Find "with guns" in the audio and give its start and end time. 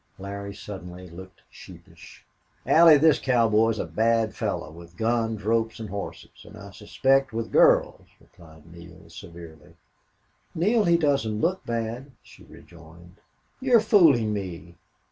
4.71-5.43